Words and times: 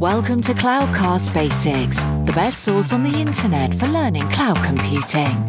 Welcome 0.00 0.40
to 0.40 0.54
Cloudcast 0.54 1.34
Basics, 1.34 2.06
the 2.24 2.32
best 2.34 2.60
source 2.60 2.90
on 2.90 3.02
the 3.02 3.20
internet 3.20 3.74
for 3.74 3.86
learning 3.88 4.26
cloud 4.30 4.56
computing. 4.64 5.46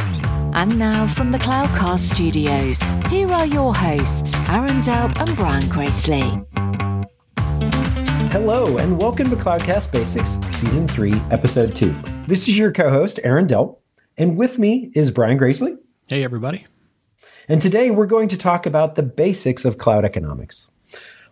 And 0.53 0.77
now 0.77 1.07
from 1.07 1.31
the 1.31 1.37
Cloudcast 1.37 2.13
studios, 2.13 2.83
here 3.09 3.31
are 3.31 3.45
your 3.45 3.73
hosts, 3.73 4.37
Aaron 4.49 4.81
Delp 4.81 5.17
and 5.21 5.37
Brian 5.37 5.63
Gracely. 5.69 6.45
Hello, 8.33 8.75
and 8.75 9.01
welcome 9.01 9.29
to 9.29 9.37
Cloudcast 9.37 9.93
Basics, 9.93 10.31
Season 10.53 10.85
3, 10.85 11.13
Episode 11.31 11.73
2. 11.73 11.95
This 12.27 12.49
is 12.49 12.57
your 12.57 12.73
co 12.73 12.89
host, 12.89 13.21
Aaron 13.23 13.47
Delp, 13.47 13.77
and 14.17 14.35
with 14.35 14.59
me 14.59 14.91
is 14.93 15.11
Brian 15.11 15.37
Gracely. 15.37 15.77
Hey, 16.09 16.25
everybody. 16.25 16.65
And 17.47 17.61
today 17.61 17.89
we're 17.89 18.05
going 18.05 18.27
to 18.27 18.35
talk 18.35 18.65
about 18.65 18.95
the 18.95 19.03
basics 19.03 19.63
of 19.63 19.77
cloud 19.77 20.03
economics. 20.03 20.69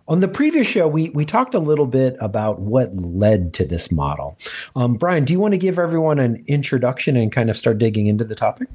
On 0.09 0.21
the 0.21 0.27
previous 0.27 0.65
show, 0.65 0.87
we, 0.87 1.09
we 1.09 1.23
talked 1.23 1.53
a 1.53 1.59
little 1.59 1.85
bit 1.85 2.17
about 2.19 2.59
what 2.59 2.95
led 2.97 3.53
to 3.53 3.63
this 3.63 3.91
model. 3.91 4.35
Um, 4.75 4.95
Brian, 4.95 5.23
do 5.23 5.33
you 5.33 5.39
want 5.39 5.51
to 5.51 5.59
give 5.59 5.77
everyone 5.77 6.17
an 6.17 6.43
introduction 6.47 7.15
and 7.15 7.31
kind 7.31 7.47
of 7.47 7.55
start 7.55 7.77
digging 7.77 8.07
into 8.07 8.23
the 8.23 8.33
topic? 8.33 8.69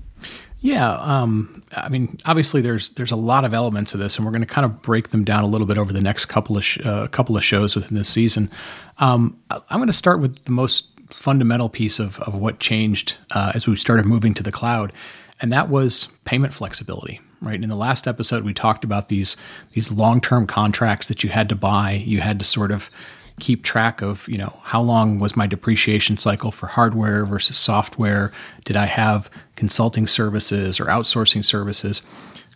Yeah, 0.60 0.92
um, 0.92 1.64
I 1.72 1.88
mean, 1.88 2.18
obviously, 2.24 2.60
there's 2.60 2.90
there's 2.90 3.10
a 3.10 3.16
lot 3.16 3.44
of 3.44 3.52
elements 3.52 3.92
of 3.94 4.00
this, 4.00 4.16
and 4.16 4.24
we're 4.24 4.30
going 4.30 4.46
to 4.46 4.48
kind 4.48 4.64
of 4.64 4.80
break 4.80 5.10
them 5.10 5.24
down 5.24 5.42
a 5.42 5.46
little 5.48 5.66
bit 5.66 5.76
over 5.76 5.92
the 5.92 6.00
next 6.00 6.26
couple 6.26 6.56
of 6.56 6.64
sh- 6.64 6.78
uh, 6.84 7.08
couple 7.08 7.36
of 7.36 7.44
shows 7.44 7.74
within 7.74 7.98
this 7.98 8.08
season. 8.08 8.48
Um, 8.98 9.36
I'm 9.50 9.78
going 9.78 9.88
to 9.88 9.92
start 9.92 10.20
with 10.20 10.42
the 10.44 10.52
most 10.52 10.88
fundamental 11.10 11.68
piece 11.68 11.98
of 11.98 12.18
of 12.20 12.36
what 12.36 12.60
changed 12.60 13.16
uh, 13.32 13.52
as 13.54 13.66
we 13.66 13.76
started 13.76 14.06
moving 14.06 14.32
to 14.34 14.42
the 14.42 14.52
cloud, 14.52 14.92
and 15.40 15.52
that 15.52 15.68
was 15.68 16.08
payment 16.24 16.54
flexibility 16.54 17.20
right? 17.44 17.62
In 17.62 17.68
the 17.68 17.76
last 17.76 18.06
episode, 18.06 18.44
we 18.44 18.54
talked 18.54 18.84
about 18.84 19.08
these 19.08 19.36
these 19.72 19.90
long 19.90 20.20
term 20.20 20.46
contracts 20.46 21.08
that 21.08 21.22
you 21.22 21.30
had 21.30 21.48
to 21.48 21.54
buy. 21.54 22.02
You 22.04 22.20
had 22.20 22.38
to 22.38 22.44
sort 22.44 22.70
of 22.70 22.90
keep 23.40 23.64
track 23.64 24.00
of, 24.00 24.28
you 24.28 24.38
know, 24.38 24.60
how 24.62 24.80
long 24.80 25.18
was 25.18 25.36
my 25.36 25.46
depreciation 25.46 26.16
cycle 26.16 26.52
for 26.52 26.66
hardware 26.66 27.24
versus 27.24 27.56
software? 27.56 28.32
Did 28.64 28.76
I 28.76 28.86
have 28.86 29.28
consulting 29.56 30.06
services 30.06 30.78
or 30.78 30.84
outsourcing 30.84 31.44
services? 31.44 32.00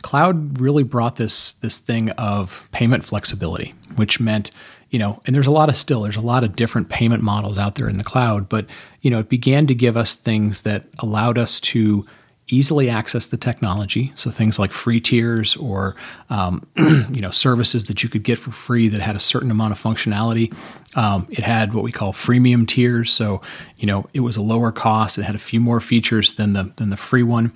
Cloud 0.02 0.60
really 0.60 0.84
brought 0.84 1.16
this 1.16 1.54
this 1.54 1.78
thing 1.78 2.10
of 2.10 2.68
payment 2.72 3.04
flexibility, 3.04 3.74
which 3.96 4.20
meant 4.20 4.50
you 4.90 4.98
know, 4.98 5.20
and 5.26 5.34
there's 5.34 5.46
a 5.46 5.50
lot 5.50 5.68
of 5.68 5.76
still, 5.76 6.02
there's 6.02 6.16
a 6.16 6.20
lot 6.20 6.44
of 6.44 6.56
different 6.56 6.88
payment 6.88 7.22
models 7.22 7.58
out 7.58 7.74
there 7.74 7.88
in 7.88 7.98
the 7.98 8.04
cloud, 8.04 8.48
but, 8.48 8.66
you 9.02 9.10
know, 9.10 9.18
it 9.18 9.28
began 9.28 9.66
to 9.66 9.74
give 9.74 9.96
us 9.96 10.14
things 10.14 10.62
that 10.62 10.86
allowed 10.98 11.36
us 11.36 11.60
to 11.60 12.06
easily 12.48 12.88
access 12.88 13.26
the 13.26 13.36
technology. 13.36 14.12
So 14.14 14.30
things 14.30 14.58
like 14.58 14.72
free 14.72 15.00
tiers 15.00 15.56
or 15.56 15.96
um, 16.30 16.66
you 16.76 17.20
know 17.20 17.30
services 17.30 17.86
that 17.86 18.02
you 18.02 18.08
could 18.08 18.22
get 18.22 18.38
for 18.38 18.50
free 18.50 18.88
that 18.88 19.00
had 19.00 19.16
a 19.16 19.20
certain 19.20 19.50
amount 19.50 19.72
of 19.72 19.82
functionality. 19.82 20.54
Um, 20.96 21.26
it 21.30 21.44
had 21.44 21.74
what 21.74 21.84
we 21.84 21.92
call 21.92 22.12
freemium 22.12 22.66
tiers. 22.66 23.12
So 23.12 23.40
you 23.76 23.86
know 23.86 24.06
it 24.14 24.20
was 24.20 24.36
a 24.36 24.42
lower 24.42 24.72
cost. 24.72 25.18
It 25.18 25.22
had 25.22 25.34
a 25.34 25.38
few 25.38 25.60
more 25.60 25.80
features 25.80 26.34
than 26.34 26.54
the 26.54 26.72
than 26.76 26.90
the 26.90 26.96
free 26.96 27.22
one. 27.22 27.52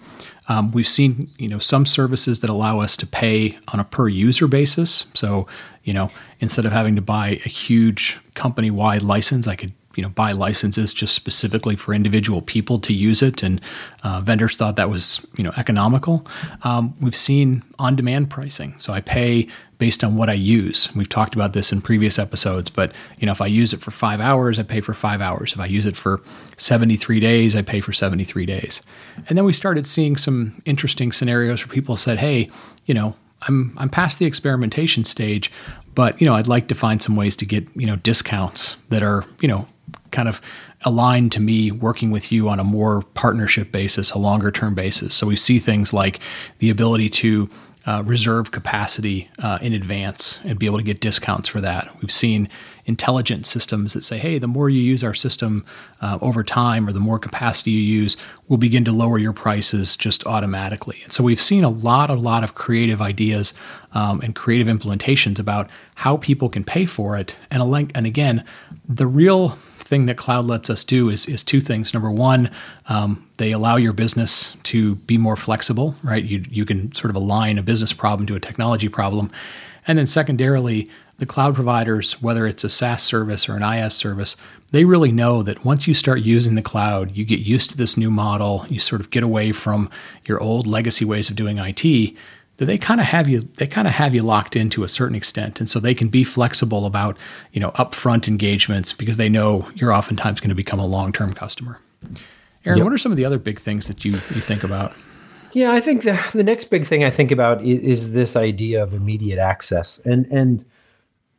Um, 0.49 0.73
we've 0.73 0.89
seen 0.89 1.29
you 1.39 1.49
know 1.49 1.59
some 1.59 1.87
services 1.87 2.41
that 2.41 2.51
allow 2.51 2.81
us 2.81 2.97
to 2.99 3.07
pay 3.07 3.59
on 3.73 3.81
a 3.81 3.85
per 3.85 4.09
user 4.09 4.47
basis. 4.47 5.07
So 5.15 5.47
you 5.85 5.93
know 5.95 6.11
instead 6.41 6.67
of 6.67 6.73
having 6.73 6.97
to 6.97 7.03
buy 7.03 7.41
a 7.45 7.49
huge 7.49 8.19
company 8.35 8.71
wide 8.71 9.03
license, 9.03 9.47
I 9.47 9.57
could 9.57 9.73
you 9.97 10.03
know 10.03 10.09
buy 10.09 10.33
licenses 10.33 10.93
just 10.93 11.15
specifically 11.15 11.77
for 11.77 11.95
individual 11.95 12.43
people 12.43 12.79
to 12.81 12.93
use 12.93 13.23
it, 13.23 13.43
and 13.43 13.61
uh, 14.03 14.21
vendors 14.21 14.57
thought 14.57 14.77
that 14.77 14.91
was 14.91 15.25
you 15.37 15.45
know 15.45 15.53
economical. 15.57 16.27
Um, 16.63 16.95
we've 17.01 17.17
seen 17.17 17.63
on-demand 17.79 18.31
pricing, 18.31 18.75
so 18.79 18.93
I 18.93 19.01
pay 19.01 19.49
based 19.79 20.05
on 20.05 20.17
what 20.17 20.31
I 20.31 20.35
use. 20.35 20.95
We've 20.95 21.09
talked 21.09 21.35
about 21.35 21.55
this 21.55 21.73
in 21.73 21.81
previous 21.81 22.19
episodes, 22.19 22.71
but 22.71 22.95
you 23.19 23.27
know 23.27 23.33
if 23.33 23.41
I 23.41 23.47
use 23.47 23.73
it 23.73 23.81
for 23.81 23.91
five 23.91 24.21
hours, 24.21 24.59
I 24.59 24.63
pay 24.63 24.81
for 24.81 24.95
five 24.95 25.21
hours. 25.21 25.53
If 25.53 25.61
I 25.61 25.67
use 25.67 25.87
it 25.87 25.97
for 25.97 26.21
73 26.57 27.21
days, 27.21 27.57
I 27.57 27.63
pay 27.63 27.81
for 27.81 27.93
73 27.93 28.47
days. 28.47 28.81
And 29.29 29.37
then 29.37 29.45
we 29.45 29.53
started 29.53 29.87
seeing 29.87 30.17
some 30.17 30.63
interesting 30.65 31.13
scenarios 31.13 31.65
where 31.67 31.75
people 31.75 31.97
said, 31.97 32.19
"Hey, 32.19 32.51
you 32.87 32.95
know." 32.95 33.15
I'm 33.49 33.77
I'm 33.77 33.89
past 33.89 34.21
the 34.21 34.27
experimentation 34.27 35.03
stage, 35.03 35.51
but 35.95 36.21
you 36.21 36.27
know 36.27 36.35
I'd 36.35 36.47
like 36.47 36.69
to 36.69 36.75
find 36.75 37.03
some 37.03 37.17
ways 37.17 37.37
to 37.37 37.45
get 37.45 37.67
you 37.75 37.87
know 37.87 37.97
discounts 37.97 38.77
that 38.91 39.03
are 39.03 39.25
you 39.41 39.49
know 39.49 39.67
kind 40.11 40.29
of 40.29 40.41
aligned 40.83 41.33
to 41.33 41.41
me 41.41 41.71
working 41.71 42.11
with 42.11 42.31
you 42.31 42.49
on 42.49 42.61
a 42.61 42.65
more 42.65 43.03
partnership 43.15 43.73
basis, 43.73 44.11
a 44.13 44.19
longer 44.19 44.51
term 44.51 44.75
basis. 44.75 45.15
So 45.15 45.27
we 45.27 45.37
see 45.37 45.59
things 45.59 45.93
like 45.93 46.21
the 46.59 46.71
ability 46.71 47.09
to 47.11 47.49
uh, 47.85 48.03
reserve 48.07 48.53
capacity 48.53 49.29
uh, 49.41 49.59
in 49.61 49.73
advance 49.73 50.39
and 50.45 50.59
be 50.59 50.67
able 50.67 50.79
to 50.79 50.85
get 50.85 51.01
discounts 51.01 51.49
for 51.49 51.61
that. 51.61 51.91
We've 52.01 52.13
seen 52.13 52.49
intelligent 52.87 53.47
systems 53.47 53.93
that 53.93 54.03
say, 54.05 54.19
hey, 54.19 54.39
the 54.39 54.47
more 54.47 54.69
you 54.69 54.81
use 54.81 55.05
our 55.05 55.15
system 55.15 55.65
uh, 56.01 56.19
over 56.21 56.43
time 56.43 56.89
or 56.89 56.93
the 56.93 57.01
more 57.01 57.19
capacity 57.19 57.71
you 57.73 57.81
use, 57.81 58.17
we'll 58.49 58.57
begin 58.59 58.85
to 58.85 58.93
lower 58.93 59.19
your 59.19 59.33
prices 59.33 59.97
just 59.97 60.27
automatically. 60.27 61.01
And 61.05 61.13
so 61.13 61.23
we've 61.23 61.43
seen 61.43 61.65
a 61.65 61.69
lot, 61.69 62.11
a 62.11 62.15
lot 62.15 62.45
of 62.45 62.55
creative 62.55 63.01
ideas 63.01 63.55
um, 63.95 64.21
and 64.21 64.35
creative 64.35 64.67
implementations 64.67 65.39
about 65.39 65.71
how 65.95 66.17
people 66.17 66.49
can 66.49 66.65
pay 66.65 66.87
for 66.87 67.17
it. 67.17 67.37
And, 67.51 67.63
and 67.97 68.07
again, 68.07 68.45
the 68.89 69.07
real 69.07 69.57
thing 69.93 70.07
that 70.07 70.17
cloud 70.17 70.47
lets 70.47 70.71
us 70.71 70.85
do 70.85 71.11
is, 71.11 71.27
is 71.27 71.45
two 71.45 71.61
things. 71.61 71.93
Number 71.93 72.11
one, 72.11 72.51
um, 72.89 73.29
they 73.37 73.53
allow 73.53 73.77
your 73.77 73.93
business 73.93 74.57
to 74.63 74.95
be 74.95 75.19
more 75.19 75.37
flexible, 75.37 75.95
right? 76.03 76.25
You, 76.25 76.47
you 76.49 76.65
can 76.65 76.95
sort 76.95 77.11
of 77.11 77.17
align 77.17 77.59
a 77.59 77.63
business 77.63 77.93
problem 77.93 78.27
to 78.29 78.35
a 78.35 78.41
technology 78.41 78.89
problem. 78.89 79.31
And 79.87 79.99
then 79.99 80.07
secondarily, 80.07 80.89
the 81.19 81.27
cloud 81.27 81.55
providers, 81.55 82.23
whether 82.23 82.47
it's 82.47 82.65
a 82.65 82.71
SaaS 82.71 83.03
service 83.03 83.51
or 83.51 83.55
an 83.55 83.61
IaaS 83.61 83.93
service, 83.93 84.35
they 84.71 84.87
really 84.87 85.13
know 85.13 85.43
that 85.43 85.63
once 85.63 85.87
you 85.87 85.93
start 85.93 86.21
using 86.21 86.55
the 86.55 86.63
cloud, 86.63 87.15
you 87.15 87.27
get 87.27 87.41
used 87.41 87.69
to 87.69 87.77
this 87.77 87.99
new 87.99 88.11
model, 88.11 88.65
you 88.71 88.81
sort 88.81 89.03
of 89.03 89.11
get 89.11 89.23
away 89.23 89.53
from 89.53 89.91
your 90.25 90.41
old 90.41 90.67
legacy 90.67 91.05
ways 91.05 91.29
of 91.29 91.37
doing 91.37 91.59
IT 91.59 92.17
that 92.59 92.67
they 92.67 92.79
kind 92.79 93.01
of 93.01 93.07
have 93.07 93.29
you 93.29 93.49
they 93.57 93.67
kind 93.67 93.89
of 93.89 93.95
have 93.95 94.15
you 94.15 94.23
locked 94.23 94.57
in 94.57 94.71
to 94.71 94.85
a 94.85 94.89
certain 94.89 95.17
extent. 95.17 95.61
And 95.61 95.69
so 95.69 95.81
they 95.81 95.95
can 95.95 96.09
be 96.09 96.25
flexible 96.25 96.87
about 96.87 97.17
you 97.53 97.61
know 97.61 97.71
upfront 97.73 98.29
engagements 98.29 98.93
because 98.93 99.17
they 99.17 99.29
know 99.29 99.69
you're 99.75 99.93
oftentimes 99.93 100.41
going 100.41 100.51
to 100.51 100.55
become 100.55 100.79
a 100.79 100.87
long-term 100.87 101.35
customer. 101.35 101.81
Aaron 102.65 102.79
yep. 102.79 102.85
what 102.85 102.93
are 102.93 102.99
some 102.99 103.13
of 103.13 103.17
the 103.17 103.25
other 103.25 103.39
big 103.39 103.59
things 103.59 103.89
that 103.89 104.05
you 104.05 104.13
you 104.13 104.41
think 104.41 104.65
about? 104.65 104.93
Yeah 105.53 105.73
i 105.73 105.81
think 105.81 106.03
the, 106.03 106.19
the 106.33 106.45
next 106.45 106.71
big 106.71 106.87
thing 106.87 107.05
i 107.05 107.11
think 107.11 107.31
about 107.31 107.63
is, 107.63 107.81
is 107.81 108.13
this 108.13 108.37
idea 108.37 108.83
of 108.83 108.95
immediate 108.95 109.39
access. 109.39 109.99
And 110.05 110.27
and 110.27 110.65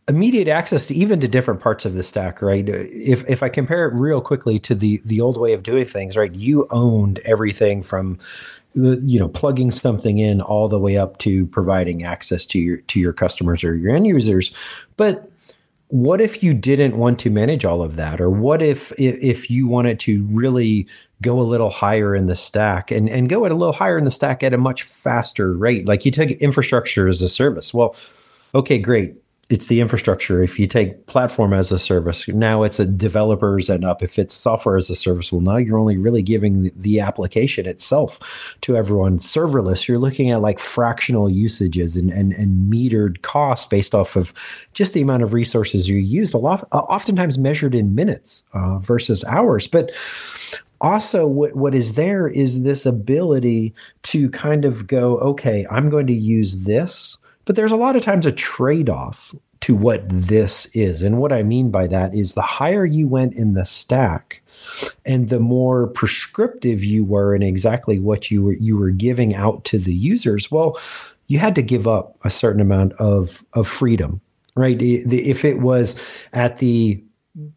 immediate 0.10 0.50
access 0.50 0.88
to 0.88 0.94
even 0.94 1.22
to 1.22 1.30
different 1.30 1.62
parts 1.62 1.86
of 1.86 1.94
the 1.94 2.04
stack 2.04 2.42
right? 2.42 2.68
If 2.68 3.28
if 3.30 3.42
i 3.42 3.50
compare 3.50 3.88
it 3.88 3.94
real 3.94 4.20
quickly 4.20 4.60
to 4.60 4.76
the 4.76 5.02
the 5.06 5.22
old 5.22 5.38
way 5.38 5.54
of 5.54 5.64
doing 5.64 5.86
things 5.86 6.18
right? 6.18 6.34
You 6.34 6.68
owned 6.72 7.20
everything 7.20 7.82
from 7.82 8.20
you 8.76 9.20
know 9.20 9.30
plugging 9.30 9.72
something 9.72 10.18
in 10.18 10.42
all 10.42 10.68
the 10.68 10.80
way 10.80 10.98
up 10.98 11.18
to 11.20 11.46
providing 11.48 12.04
access 12.04 12.46
to 12.48 12.60
your 12.60 12.78
to 12.78 13.00
your 13.00 13.14
customers 13.14 13.64
or 13.64 13.76
your 13.76 13.96
end 13.96 14.08
users. 14.08 14.54
But 14.98 15.30
what 15.90 16.22
if 16.22 16.42
you 16.42 16.54
didn't 16.54 16.98
want 16.98 17.20
to 17.20 17.30
manage 17.30 17.66
all 17.66 17.84
of 17.84 17.98
that? 17.98 18.20
Or 18.20 18.30
what 18.30 18.62
if 18.62 18.92
if 19.00 19.50
you 19.50 19.68
wanted 19.68 20.00
to 20.02 20.26
really 20.32 20.88
go 21.22 21.40
a 21.40 21.44
little 21.44 21.70
higher 21.70 22.16
in 22.16 22.28
the 22.28 22.36
stack 22.36 22.90
and 22.92 23.10
and 23.10 23.30
go 23.30 23.46
at 23.46 23.52
a 23.52 23.56
little 23.56 23.74
higher 23.74 23.98
in 23.98 24.04
the 24.04 24.12
stack 24.12 24.44
at 24.44 24.54
a 24.54 24.58
much 24.58 24.84
faster 24.84 25.54
rate? 25.54 25.88
Like 25.88 26.06
you 26.06 26.12
take 26.12 26.32
infrastructure 26.42 27.08
as 27.08 27.22
a 27.22 27.30
service. 27.30 27.74
Well 27.74 27.96
okay 28.56 28.78
great 28.78 29.16
it's 29.54 29.68
the 29.68 29.82
infrastructure. 29.82 30.42
If 30.42 30.58
you 30.58 30.66
take 30.66 31.06
platform 31.06 31.54
as 31.54 31.72
a 31.72 31.78
service, 31.78 32.28
now 32.28 32.64
it's 32.64 32.80
a 32.80 32.88
developers 32.88 33.70
and 33.70 33.86
up. 33.86 34.02
If 34.02 34.18
it's 34.18 34.34
software 34.34 34.78
as 34.78 34.90
a 34.90 34.96
service, 34.96 35.32
well, 35.32 35.42
now 35.42 35.58
you're 35.58 35.78
only 35.78 35.96
really 35.96 36.24
giving 36.24 36.72
the, 36.76 37.00
application 37.04 37.68
itself 37.68 38.20
to 38.62 38.76
everyone. 38.76 39.18
Serverless, 39.18 39.88
you're 39.88 40.00
looking 40.00 40.32
at 40.32 40.42
like 40.42 40.58
fractional 40.58 41.30
usages 41.30 41.96
and, 41.96 42.10
and, 42.10 42.34
and 42.34 42.72
metered 42.72 43.22
costs 43.22 43.68
based 43.68 43.94
off 43.94 44.16
of 44.16 44.34
just 44.74 44.94
the 44.94 45.02
amount 45.02 45.22
of 45.22 45.34
resources 45.34 45.88
you 45.88 45.98
use, 45.98 46.34
a 46.34 46.38
lot, 46.38 46.68
uh, 46.72 46.80
oftentimes 46.80 47.38
measured 47.38 47.76
in 47.76 47.94
minutes 47.94 48.44
uh, 48.54 48.80
versus 48.80 49.24
hours. 49.26 49.68
But 49.68 49.92
also 50.82 51.28
what, 51.28 51.56
what 51.56 51.76
is 51.76 51.94
there 51.94 52.28
is 52.28 52.64
this 52.64 52.86
ability 52.86 53.74
to 54.02 54.30
kind 54.32 54.66
of 54.66 54.86
go 54.86 55.18
okay 55.20 55.66
i'm 55.72 55.90
going 55.90 56.06
to 56.06 56.14
use 56.14 56.66
this 56.66 57.18
but 57.46 57.56
there's 57.56 57.72
a 57.72 57.78
lot 57.78 57.96
of 57.96 58.04
times 58.04 58.26
a 58.26 58.32
trade 58.32 58.90
off 58.90 59.36
to 59.62 59.76
what 59.76 60.04
this 60.10 60.66
is. 60.74 61.02
And 61.04 61.20
what 61.20 61.32
I 61.32 61.42
mean 61.42 61.72
by 61.72 61.88
that 61.88 62.14
is 62.14 62.34
the 62.34 62.42
higher 62.42 62.86
you 62.86 63.08
went 63.08 63.34
in 63.34 63.54
the 63.54 63.64
stack 63.64 64.42
and 65.06 65.30
the 65.30 65.40
more 65.40 65.88
prescriptive 65.88 66.84
you 66.84 67.06
were 67.06 67.34
in 67.34 67.42
exactly 67.42 67.98
what 67.98 68.30
you 68.30 68.44
were 68.44 68.54
you 68.54 68.78
were 68.78 68.90
giving 68.90 69.34
out 69.34 69.64
to 69.66 69.78
the 69.78 69.94
users, 69.94 70.52
well, 70.52 70.78
you 71.28 71.40
had 71.40 71.56
to 71.56 71.62
give 71.62 71.88
up 71.88 72.18
a 72.26 72.30
certain 72.30 72.62
amount 72.62 72.94
of 72.94 73.46
of 73.54 73.68
freedom, 73.68 74.22
right? 74.56 74.82
If 74.82 75.46
it 75.46 75.60
was 75.60 76.00
at 76.34 76.58
the 76.58 77.02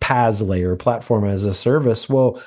PaaS 0.00 0.46
layer, 0.46 0.76
platform 0.76 1.24
as 1.24 1.44
a 1.44 1.54
service, 1.54 2.08
well, 2.08 2.40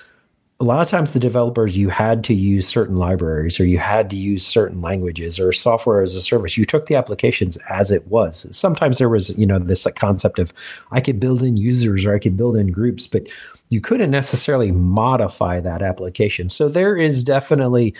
a 0.61 0.65
lot 0.65 0.81
of 0.81 0.89
times 0.89 1.13
the 1.13 1.19
developers 1.21 1.77
you 1.77 1.87
had 1.87 2.21
to 2.25 2.33
use 2.33 2.67
certain 2.67 2.97
libraries 2.97 3.61
or 3.61 3.65
you 3.65 3.77
had 3.77 4.09
to 4.09 4.17
use 4.17 4.45
certain 4.45 4.81
languages 4.81 5.39
or 5.39 5.53
software 5.53 6.01
as 6.01 6.17
a 6.17 6.21
service. 6.21 6.57
You 6.57 6.65
took 6.65 6.87
the 6.87 6.95
applications 6.95 7.55
as 7.69 7.91
it 7.91 8.05
was. 8.07 8.45
Sometimes 8.51 8.97
there 8.97 9.07
was 9.07 9.29
you 9.37 9.45
know 9.45 9.57
this 9.57 9.85
like, 9.85 9.95
concept 9.95 10.37
of 10.37 10.51
i 10.91 10.99
could 10.99 11.19
build 11.19 11.41
in 11.43 11.55
users 11.55 12.05
or 12.05 12.13
i 12.13 12.19
could 12.19 12.35
build 12.35 12.57
in 12.57 12.71
groups 12.71 13.07
but 13.07 13.27
you 13.69 13.79
couldn't 13.79 14.09
necessarily 14.09 14.71
modify 14.71 15.59
that 15.59 15.83
application. 15.83 16.49
So 16.49 16.67
there 16.67 16.97
is 16.97 17.23
definitely 17.23 17.95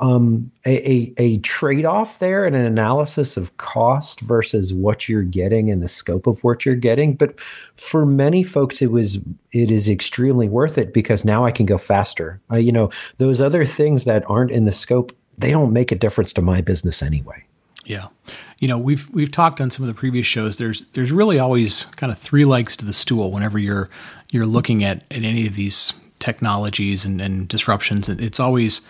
um, 0.00 0.50
a, 0.66 0.90
a, 0.90 1.14
a 1.18 1.38
trade 1.38 1.84
off 1.84 2.18
there 2.18 2.44
and 2.44 2.56
an 2.56 2.66
analysis 2.66 3.36
of 3.36 3.56
cost 3.56 4.20
versus 4.20 4.74
what 4.74 5.08
you're 5.08 5.22
getting 5.22 5.70
and 5.70 5.80
the 5.80 5.88
scope 5.88 6.26
of 6.26 6.42
what 6.42 6.66
you're 6.66 6.74
getting. 6.74 7.14
But 7.14 7.38
for 7.76 8.04
many 8.04 8.42
folks, 8.42 8.82
it 8.82 8.90
was 8.90 9.18
it 9.52 9.70
is 9.70 9.88
extremely 9.88 10.48
worth 10.48 10.78
it 10.78 10.92
because 10.92 11.24
now 11.24 11.44
I 11.44 11.52
can 11.52 11.64
go 11.64 11.78
faster. 11.78 12.40
Uh, 12.50 12.56
you 12.56 12.72
know, 12.72 12.90
those 13.18 13.40
other 13.40 13.64
things 13.64 14.04
that 14.04 14.28
aren't 14.28 14.50
in 14.50 14.64
the 14.64 14.72
scope, 14.72 15.16
they 15.38 15.52
don't 15.52 15.72
make 15.72 15.92
a 15.92 15.96
difference 15.96 16.32
to 16.34 16.42
my 16.42 16.60
business 16.60 17.02
anyway. 17.02 17.44
Yeah. 17.84 18.08
You 18.58 18.68
know, 18.68 18.78
we've 18.78 19.08
we've 19.10 19.30
talked 19.30 19.60
on 19.60 19.70
some 19.70 19.82
of 19.82 19.88
the 19.88 19.98
previous 19.98 20.26
shows. 20.26 20.56
There's 20.56 20.82
there's 20.92 21.12
really 21.12 21.38
always 21.38 21.84
kind 21.96 22.12
of 22.12 22.18
three 22.18 22.44
legs 22.44 22.76
to 22.78 22.84
the 22.84 22.92
stool 22.92 23.30
whenever 23.30 23.58
you're 23.58 23.88
you're 24.30 24.46
looking 24.46 24.82
at, 24.84 25.04
at 25.10 25.22
any 25.22 25.46
of 25.46 25.54
these 25.54 25.92
technologies 26.18 27.04
and, 27.04 27.20
and 27.20 27.48
disruptions. 27.48 28.08
It's 28.08 28.40
always 28.40 28.80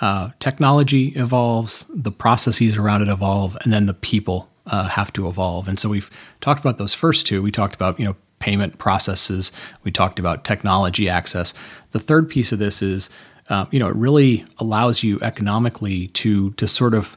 uh, 0.00 0.30
technology 0.40 1.08
evolves, 1.10 1.86
the 1.90 2.10
processes 2.10 2.76
around 2.76 3.02
it 3.02 3.08
evolve, 3.08 3.56
and 3.62 3.72
then 3.72 3.86
the 3.86 3.94
people 3.94 4.50
uh, 4.66 4.88
have 4.88 5.12
to 5.12 5.28
evolve. 5.28 5.68
And 5.68 5.78
so 5.78 5.88
we've 5.88 6.10
talked 6.40 6.60
about 6.60 6.78
those 6.78 6.94
first 6.94 7.26
two. 7.26 7.42
We 7.42 7.52
talked 7.52 7.74
about 7.74 7.98
you 7.98 8.04
know 8.04 8.16
payment 8.38 8.78
processes. 8.78 9.52
We 9.84 9.90
talked 9.90 10.18
about 10.18 10.44
technology 10.44 11.08
access. 11.08 11.54
The 11.90 12.00
third 12.00 12.28
piece 12.28 12.52
of 12.52 12.58
this 12.58 12.82
is 12.82 13.10
uh, 13.48 13.66
you 13.70 13.78
know 13.78 13.88
it 13.88 13.96
really 13.96 14.44
allows 14.58 15.02
you 15.02 15.20
economically 15.20 16.08
to 16.08 16.50
to 16.52 16.66
sort 16.66 16.94
of 16.94 17.16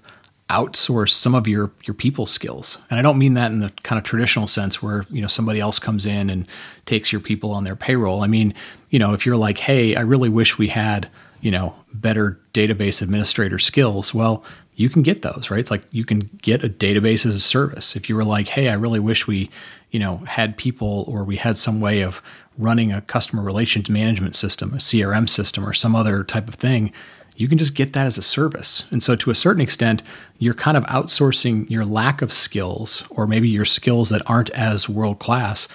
outsource 0.53 1.09
some 1.09 1.33
of 1.33 1.47
your 1.47 1.71
your 1.83 1.95
people 1.95 2.25
skills. 2.25 2.77
And 2.89 2.99
I 2.99 3.01
don't 3.01 3.17
mean 3.17 3.33
that 3.33 3.51
in 3.51 3.59
the 3.59 3.71
kind 3.81 3.97
of 3.97 4.03
traditional 4.05 4.47
sense 4.47 4.83
where, 4.83 5.05
you 5.09 5.21
know, 5.21 5.27
somebody 5.27 5.59
else 5.59 5.79
comes 5.79 6.05
in 6.05 6.29
and 6.29 6.47
takes 6.85 7.11
your 7.11 7.21
people 7.21 7.51
on 7.51 7.63
their 7.63 7.75
payroll. 7.75 8.23
I 8.23 8.27
mean, 8.27 8.53
you 8.89 8.99
know, 8.99 9.13
if 9.13 9.25
you're 9.25 9.37
like, 9.37 9.57
"Hey, 9.57 9.95
I 9.95 10.01
really 10.01 10.29
wish 10.29 10.57
we 10.59 10.67
had, 10.67 11.09
you 11.41 11.49
know, 11.49 11.73
better 11.93 12.39
database 12.53 13.01
administrator 13.01 13.57
skills." 13.57 14.13
Well, 14.13 14.43
you 14.75 14.89
can 14.89 15.01
get 15.01 15.23
those, 15.23 15.49
right? 15.49 15.59
It's 15.59 15.71
like 15.71 15.83
you 15.91 16.05
can 16.05 16.29
get 16.41 16.63
a 16.63 16.69
database 16.69 17.25
as 17.25 17.35
a 17.35 17.39
service. 17.39 17.95
If 17.95 18.07
you 18.07 18.15
were 18.15 18.23
like, 18.23 18.47
"Hey, 18.47 18.69
I 18.69 18.73
really 18.73 18.99
wish 18.99 19.27
we, 19.27 19.49
you 19.91 19.99
know, 19.99 20.17
had 20.27 20.57
people 20.57 21.05
or 21.07 21.23
we 21.23 21.37
had 21.37 21.57
some 21.57 21.79
way 21.79 22.01
of 22.01 22.21
running 22.57 22.91
a 22.91 23.01
customer 23.01 23.41
relations 23.41 23.89
management 23.89 24.35
system, 24.35 24.73
a 24.73 24.79
CRM 24.79 25.27
system 25.27 25.65
or 25.65 25.73
some 25.73 25.95
other 25.95 26.23
type 26.23 26.47
of 26.47 26.55
thing," 26.55 26.91
you 27.35 27.47
can 27.47 27.57
just 27.57 27.75
get 27.75 27.93
that 27.93 28.05
as 28.05 28.17
a 28.17 28.23
service. 28.23 28.85
And 28.91 29.01
so, 29.01 29.15
to 29.15 29.31
a 29.31 29.35
certain 29.35 29.61
extent, 29.61 30.03
you're 30.39 30.53
kind 30.53 30.77
of 30.77 30.83
outsourcing 30.85 31.69
your 31.69 31.85
lack 31.85 32.21
of 32.21 32.33
skills, 32.33 33.03
or 33.09 33.27
maybe 33.27 33.49
your 33.49 33.65
skills 33.65 34.09
that 34.09 34.21
aren't 34.27 34.49
as 34.51 34.89
world 34.89 35.19
class, 35.19 35.67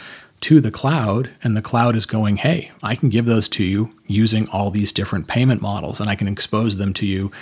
to 0.43 0.61
the 0.61 0.71
cloud. 0.71 1.31
And 1.43 1.57
the 1.57 1.63
cloud 1.63 1.97
is 1.97 2.07
going, 2.07 2.37
hey, 2.37 2.71
I 2.83 2.95
can 2.95 3.09
give 3.09 3.27
those 3.27 3.49
to 3.51 3.65
you 3.65 3.93
using 4.07 4.49
all 4.51 4.71
these 4.71 4.93
different 4.93 5.27
payment 5.27 5.63
models, 5.63 6.01
and 6.01 6.09
I 6.09 6.15
can 6.15 6.29
expose 6.29 6.77
them 6.77 6.93
to 6.95 7.07
you 7.07 7.33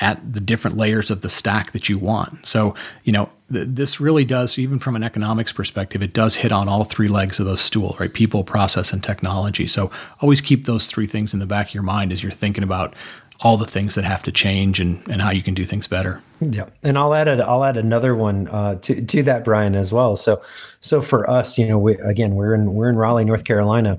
at 0.00 0.32
the 0.32 0.40
different 0.40 0.76
layers 0.76 1.10
of 1.10 1.20
the 1.20 1.28
stack 1.28 1.72
that 1.72 1.88
you 1.88 1.98
want. 1.98 2.46
So, 2.46 2.74
you 3.04 3.12
know, 3.12 3.28
th- 3.52 3.66
this 3.68 4.00
really 4.00 4.24
does, 4.24 4.58
even 4.58 4.78
from 4.78 4.96
an 4.96 5.02
economics 5.02 5.52
perspective, 5.52 6.02
it 6.02 6.14
does 6.14 6.36
hit 6.36 6.52
on 6.52 6.68
all 6.68 6.84
three 6.84 7.08
legs 7.08 7.38
of 7.38 7.46
those 7.46 7.60
stool, 7.60 7.96
right? 8.00 8.12
People, 8.12 8.42
process, 8.42 8.92
and 8.92 9.02
technology. 9.02 9.66
So 9.66 9.90
always 10.20 10.40
keep 10.40 10.64
those 10.64 10.86
three 10.86 11.06
things 11.06 11.34
in 11.34 11.40
the 11.40 11.46
back 11.46 11.68
of 11.68 11.74
your 11.74 11.82
mind 11.82 12.12
as 12.12 12.22
you're 12.22 12.32
thinking 12.32 12.64
about 12.64 12.94
all 13.42 13.56
the 13.56 13.66
things 13.66 13.94
that 13.94 14.04
have 14.04 14.22
to 14.22 14.32
change 14.32 14.80
and, 14.80 15.02
and 15.08 15.22
how 15.22 15.30
you 15.30 15.42
can 15.42 15.54
do 15.54 15.64
things 15.64 15.86
better. 15.86 16.22
Yeah, 16.40 16.66
and 16.82 16.98
I'll 16.98 17.14
add 17.14 17.28
a, 17.28 17.44
I'll 17.46 17.64
add 17.64 17.76
another 17.76 18.14
one 18.14 18.48
uh, 18.48 18.76
to 18.76 19.02
to 19.02 19.22
that, 19.24 19.44
Brian, 19.44 19.74
as 19.74 19.92
well. 19.92 20.16
So 20.16 20.42
so 20.80 21.00
for 21.00 21.28
us, 21.28 21.58
you 21.58 21.66
know, 21.66 21.78
we, 21.78 21.94
again, 21.94 22.34
we're 22.34 22.54
in 22.54 22.74
we're 22.74 22.90
in 22.90 22.96
Raleigh, 22.96 23.24
North 23.24 23.44
Carolina, 23.44 23.98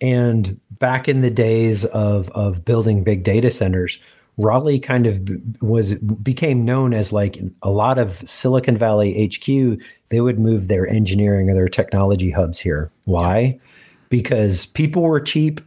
and 0.00 0.60
back 0.70 1.08
in 1.08 1.20
the 1.20 1.30
days 1.30 1.84
of 1.86 2.28
of 2.30 2.64
building 2.64 3.02
big 3.02 3.24
data 3.24 3.50
centers, 3.50 3.98
Raleigh 4.36 4.80
kind 4.80 5.06
of 5.06 5.28
was 5.62 5.94
became 5.94 6.64
known 6.64 6.94
as 6.94 7.12
like 7.12 7.38
a 7.62 7.70
lot 7.70 7.98
of 7.98 8.28
Silicon 8.28 8.76
Valley 8.76 9.26
HQ. 9.26 9.80
They 10.08 10.20
would 10.20 10.38
move 10.38 10.68
their 10.68 10.86
engineering 10.86 11.48
or 11.48 11.54
their 11.54 11.68
technology 11.68 12.30
hubs 12.30 12.58
here. 12.58 12.90
Why? 13.04 13.38
Yeah. 13.40 13.52
Because 14.10 14.66
people 14.66 15.02
were 15.02 15.20
cheap 15.20 15.62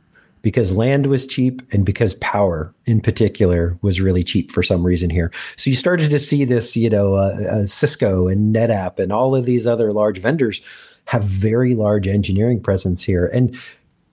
because 0.45 0.71
land 0.71 1.07
was 1.07 1.25
cheap 1.25 1.63
and 1.73 1.83
because 1.87 2.13
power 2.13 2.71
in 2.85 3.01
particular 3.01 3.79
was 3.81 3.99
really 3.99 4.23
cheap 4.23 4.51
for 4.51 4.61
some 4.61 4.85
reason 4.85 5.09
here. 5.09 5.31
So 5.55 5.71
you 5.71 5.75
started 5.75 6.11
to 6.11 6.19
see 6.19 6.45
this, 6.45 6.77
you 6.77 6.87
know, 6.87 7.15
uh, 7.15 7.39
uh, 7.51 7.65
Cisco 7.65 8.27
and 8.27 8.55
NetApp 8.55 8.99
and 8.99 9.11
all 9.11 9.35
of 9.35 9.47
these 9.47 9.65
other 9.65 9.91
large 9.91 10.19
vendors 10.19 10.61
have 11.05 11.23
very 11.23 11.73
large 11.73 12.07
engineering 12.07 12.61
presence 12.61 13.01
here. 13.01 13.25
And 13.25 13.59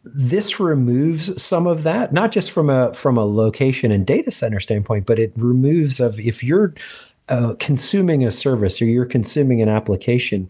this 0.05 0.59
removes 0.59 1.41
some 1.41 1.67
of 1.67 1.83
that, 1.83 2.15
not 2.15 2.33
just 2.33 2.51
from 2.51 2.71
a 2.71 2.95
from 2.95 3.19
a 3.19 3.27
location 3.27 3.93
and 3.93 4.07
data 4.07 4.31
center 4.31 4.59
standpoint, 4.59 5.05
but 5.05 5.19
it 5.19 5.35
removes 5.37 6.01
of 6.01 6.19
if 6.19 6.43
you're 6.43 6.73
uh, 7.29 7.57
consuming 7.59 8.25
a 8.25 8.33
service 8.33 8.81
or 8.81 8.87
you're 8.87 9.05
consuming 9.05 9.61
an 9.61 9.69
application, 9.69 10.49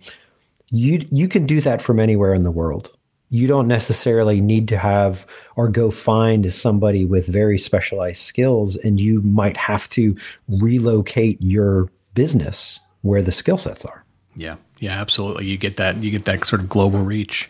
you 0.70 1.04
you 1.10 1.26
can 1.26 1.44
do 1.44 1.60
that 1.60 1.82
from 1.82 1.98
anywhere 1.98 2.34
in 2.34 2.44
the 2.44 2.52
world 2.52 2.96
you 3.32 3.46
don't 3.46 3.66
necessarily 3.66 4.42
need 4.42 4.68
to 4.68 4.76
have 4.76 5.26
or 5.56 5.66
go 5.66 5.90
find 5.90 6.52
somebody 6.52 7.06
with 7.06 7.26
very 7.26 7.56
specialized 7.56 8.20
skills 8.20 8.76
and 8.76 9.00
you 9.00 9.22
might 9.22 9.56
have 9.56 9.88
to 9.88 10.14
relocate 10.48 11.40
your 11.40 11.90
business 12.12 12.78
where 13.00 13.22
the 13.22 13.32
skill 13.32 13.56
sets 13.56 13.86
are. 13.86 14.04
Yeah. 14.36 14.56
Yeah 14.80 15.00
absolutely. 15.00 15.48
You 15.48 15.56
get 15.56 15.78
that 15.78 15.96
you 16.02 16.10
get 16.10 16.26
that 16.26 16.44
sort 16.44 16.60
of 16.60 16.68
global 16.68 16.98
reach. 16.98 17.48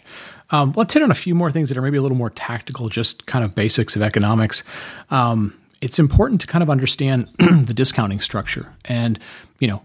Um, 0.51 0.73
let's 0.77 0.95
hit 0.95 1.03
on 1.03 1.11
a 1.11 1.15
few 1.15 1.35
more 1.35 1.51
things 1.51 1.69
that 1.69 1.77
are 1.77 1.83
maybe 1.83 1.99
a 1.99 2.03
little 2.03 2.17
more 2.17 2.31
tactical 2.31 2.89
just 2.89 3.27
kind 3.27 3.45
of 3.45 3.57
basics 3.57 3.97
of 3.97 4.03
economics. 4.03 4.63
Um, 5.11 5.53
it's 5.81 5.99
important 5.99 6.41
to 6.43 6.47
kind 6.47 6.63
of 6.63 6.71
understand 6.71 7.29
the 7.39 7.75
discounting 7.75 8.21
structure. 8.21 8.73
And 8.85 9.19
you 9.59 9.67
know 9.67 9.83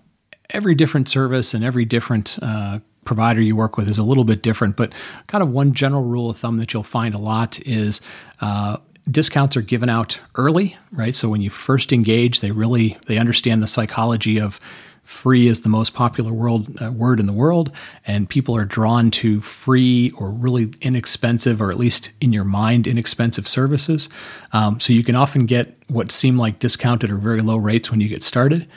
every 0.52 0.76
different 0.76 1.10
service 1.10 1.56
and 1.56 1.64
every 1.64 1.86
different 1.86 2.38
uh, 2.40 2.78
provider 3.07 3.42
you 3.42 3.56
work 3.56 3.77
with 3.77 3.89
is 3.89 3.98
a 3.98 4.04
little 4.04 4.24
bit 4.24 4.44
different, 4.44 4.75
but 4.75 4.94
kind 5.25 5.42
of 5.42 5.50
one 5.50 5.74
general 5.74 6.04
rule 6.04 6.30
of 6.30 6.38
thumb 6.38 6.57
that 6.57 6.74
you'll 6.74 6.83
find 6.83 7.15
a 7.15 7.18
lot 7.18 7.59
is 7.62 8.01
uh, 8.42 8.77
discounts 9.09 9.57
are 9.57 9.62
given 9.62 9.89
out 9.89 10.19
early, 10.36 10.77
right? 10.92 11.15
So 11.15 11.30
when 11.30 11.42
you 11.42 11.50
first 11.50 11.92
engage, 11.92 12.42
they 12.42 12.51
really 12.51 12.98
they 13.07 13.18
understand 13.18 13.63
the 13.63 13.68
psychology 13.68 14.39
of 14.39 14.59
free 15.07 15.48
is 15.48 15.62
the 15.62 15.69
most 15.69 15.94
popular 15.94 16.33
world 16.33 16.68
uh, 16.81 16.92
word 16.92 17.19
in 17.19 17.27
the 17.27 17.33
world, 17.33 17.71
and 18.06 18.30
people 18.30 18.57
are 18.57 18.65
drawn 18.65 19.09
to 19.09 19.39
free 19.39 20.12
or 20.18 20.30
really 20.30 20.74
inexpensive, 20.81 21.62
or 21.62 21.71
at 21.71 21.77
least 21.77 22.12
in 22.19 22.33
your 22.33 22.44
mind, 22.44 22.85
inexpensive 22.85 23.47
services. 23.47 24.09
Um, 24.52 24.81
so 24.81 24.92
you 24.92 25.04
can 25.04 25.16
often 25.16 25.45
get 25.45 25.78
what 25.87 26.11
seem 26.11 26.37
like 26.37 26.59
discounted 26.59 27.09
or 27.09 27.18
very 27.18 27.40
low 27.40 27.56
rates 27.56 27.90
when 27.90 28.02
you 28.02 28.09
get 28.09 28.21
started. 28.21 28.68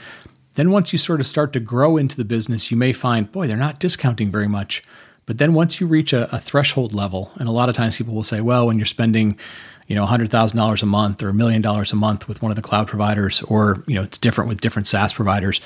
Then, 0.55 0.71
once 0.71 0.93
you 0.93 0.99
sort 0.99 1.21
of 1.21 1.27
start 1.27 1.53
to 1.53 1.61
grow 1.61 1.97
into 1.97 2.17
the 2.17 2.25
business, 2.25 2.71
you 2.71 2.77
may 2.77 2.93
find, 2.93 3.31
boy, 3.31 3.47
they're 3.47 3.57
not 3.57 3.79
discounting 3.79 4.31
very 4.31 4.49
much. 4.49 4.83
But 5.27 5.39
then 5.39 5.55
once 5.55 5.81
you 5.81 5.87
reach 5.87 6.13
a, 6.13 6.35
a 6.35 6.41
threshold 6.41 6.93
level, 6.93 7.31
and 7.37 7.49
a 7.49 7.53
lot 7.53 7.69
of 7.69 7.77
times 7.77 7.97
people 7.97 8.15
will 8.15 8.25
say, 8.25 8.41
well, 8.41 8.67
when 8.67 8.79
you're 8.79 8.87
spending, 8.87 9.39
you 9.87 9.95
know, 9.95 10.05
$100,000 10.05 10.83
a 10.83 10.87
month 10.87 11.23
or 11.23 11.29
a 11.29 11.35
million 11.35 11.63
dollars 11.63 11.93
a 11.93 11.97
month 11.97 12.27
with 12.27 12.43
one 12.43 12.51
of 12.51 12.57
the 12.57 12.63
cloud 12.63 12.89
providers, 12.89 13.41
or, 13.43 13.83
you 13.87 13.95
know, 13.95 14.03
it's 14.03 14.19
different 14.19 14.49
with 14.49 14.61
different 14.61 14.89
SaaS 14.89 15.13
providers, 15.13 15.61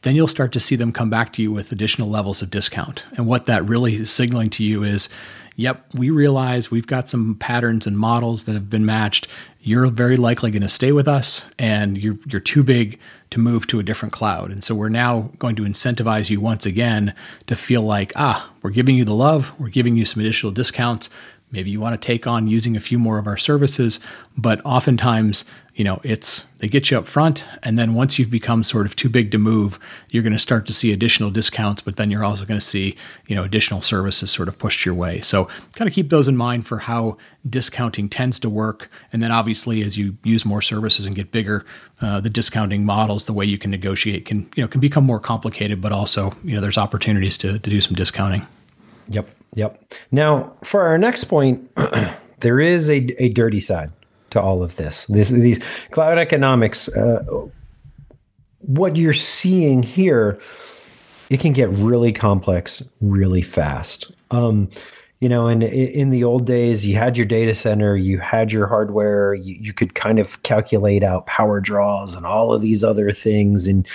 then 0.00 0.16
you'll 0.16 0.26
start 0.26 0.52
to 0.52 0.60
see 0.60 0.76
them 0.76 0.92
come 0.92 1.10
back 1.10 1.32
to 1.34 1.42
you 1.42 1.52
with 1.52 1.72
additional 1.72 2.08
levels 2.08 2.42
of 2.42 2.50
discount. 2.50 3.04
And 3.16 3.26
what 3.26 3.46
that 3.46 3.64
really 3.64 3.94
is 3.96 4.10
signaling 4.10 4.50
to 4.50 4.64
you 4.64 4.82
is, 4.82 5.08
yep, 5.56 5.84
we 5.94 6.10
realize 6.10 6.70
we've 6.70 6.86
got 6.86 7.10
some 7.10 7.34
patterns 7.36 7.86
and 7.86 7.98
models 7.98 8.46
that 8.46 8.54
have 8.54 8.70
been 8.70 8.86
matched. 8.86 9.28
You're 9.64 9.86
very 9.86 10.16
likely 10.16 10.50
going 10.50 10.62
to 10.62 10.68
stay 10.68 10.90
with 10.90 11.06
us, 11.06 11.46
and 11.58 11.96
you're 11.96 12.18
you're 12.26 12.40
too 12.40 12.64
big 12.64 12.98
to 13.30 13.38
move 13.38 13.66
to 13.68 13.78
a 13.78 13.82
different 13.82 14.12
cloud. 14.12 14.50
And 14.50 14.62
so 14.62 14.74
we're 14.74 14.88
now 14.88 15.30
going 15.38 15.56
to 15.56 15.62
incentivize 15.62 16.28
you 16.28 16.40
once 16.40 16.66
again 16.66 17.14
to 17.46 17.54
feel 17.54 17.82
like, 17.82 18.12
ah, 18.16 18.50
we're 18.60 18.70
giving 18.70 18.96
you 18.96 19.04
the 19.04 19.14
love, 19.14 19.58
we're 19.58 19.68
giving 19.68 19.96
you 19.96 20.04
some 20.04 20.20
additional 20.20 20.52
discounts. 20.52 21.08
Maybe 21.52 21.70
you 21.70 21.80
want 21.80 22.00
to 22.00 22.06
take 22.06 22.26
on 22.26 22.48
using 22.48 22.76
a 22.76 22.80
few 22.80 22.98
more 22.98 23.18
of 23.18 23.26
our 23.26 23.36
services, 23.36 24.00
but 24.36 24.60
oftentimes 24.64 25.44
you 25.74 25.84
know, 25.84 26.00
it's 26.02 26.44
they 26.58 26.68
get 26.68 26.90
you 26.90 26.98
up 26.98 27.06
front, 27.06 27.46
and 27.62 27.78
then 27.78 27.94
once 27.94 28.18
you've 28.18 28.30
become 28.30 28.62
sort 28.62 28.84
of 28.84 28.94
too 28.94 29.08
big 29.08 29.30
to 29.30 29.38
move, 29.38 29.78
you're 30.10 30.22
going 30.22 30.34
to 30.34 30.38
start 30.38 30.66
to 30.66 30.72
see 30.72 30.92
additional 30.92 31.30
discounts, 31.30 31.80
but 31.80 31.96
then 31.96 32.10
you're 32.10 32.24
also 32.24 32.44
going 32.44 32.60
to 32.60 32.64
see, 32.64 32.94
you 33.26 33.34
know, 33.34 33.42
additional 33.42 33.80
services 33.80 34.30
sort 34.30 34.48
of 34.48 34.58
pushed 34.58 34.84
your 34.84 34.94
way. 34.94 35.22
So 35.22 35.46
kind 35.74 35.88
of 35.88 35.94
keep 35.94 36.10
those 36.10 36.28
in 36.28 36.36
mind 36.36 36.66
for 36.66 36.78
how 36.78 37.16
discounting 37.48 38.10
tends 38.10 38.38
to 38.40 38.50
work. 38.50 38.90
And 39.14 39.22
then 39.22 39.32
obviously, 39.32 39.82
as 39.82 39.96
you 39.96 40.16
use 40.24 40.44
more 40.44 40.60
services 40.60 41.06
and 41.06 41.16
get 41.16 41.32
bigger, 41.32 41.64
uh, 42.02 42.20
the 42.20 42.30
discounting 42.30 42.84
models, 42.84 43.24
the 43.24 43.32
way 43.32 43.46
you 43.46 43.56
can 43.56 43.70
negotiate 43.70 44.26
can, 44.26 44.40
you 44.54 44.62
know, 44.62 44.68
can 44.68 44.80
become 44.80 45.04
more 45.04 45.20
complicated, 45.20 45.80
but 45.80 45.90
also, 45.90 46.32
you 46.44 46.54
know, 46.54 46.60
there's 46.60 46.78
opportunities 46.78 47.38
to, 47.38 47.58
to 47.58 47.70
do 47.70 47.80
some 47.80 47.94
discounting. 47.94 48.46
Yep. 49.08 49.26
Yep. 49.54 49.94
Now, 50.10 50.56
for 50.64 50.82
our 50.82 50.98
next 50.98 51.24
point, 51.24 51.70
there 52.40 52.60
is 52.60 52.88
a, 52.88 53.06
a 53.22 53.28
dirty 53.28 53.60
side 53.60 53.92
to 54.30 54.40
all 54.40 54.62
of 54.62 54.76
this. 54.76 55.06
This 55.06 55.28
these 55.30 55.62
cloud 55.90 56.18
economics. 56.18 56.88
Uh, 56.88 57.22
what 58.60 58.96
you're 58.96 59.12
seeing 59.12 59.82
here, 59.82 60.38
it 61.28 61.40
can 61.40 61.52
get 61.52 61.68
really 61.70 62.12
complex 62.12 62.82
really 63.00 63.42
fast. 63.42 64.12
Um, 64.30 64.70
you 65.22 65.28
know, 65.28 65.46
and 65.46 65.62
in 65.62 66.10
the 66.10 66.24
old 66.24 66.46
days, 66.46 66.84
you 66.84 66.96
had 66.96 67.16
your 67.16 67.24
data 67.24 67.54
center, 67.54 67.94
you 67.94 68.18
had 68.18 68.50
your 68.50 68.66
hardware, 68.66 69.34
you, 69.34 69.54
you 69.54 69.72
could 69.72 69.94
kind 69.94 70.18
of 70.18 70.42
calculate 70.42 71.04
out 71.04 71.26
power 71.26 71.60
draws 71.60 72.16
and 72.16 72.26
all 72.26 72.52
of 72.52 72.60
these 72.60 72.82
other 72.82 73.12
things, 73.12 73.68
and 73.68 73.86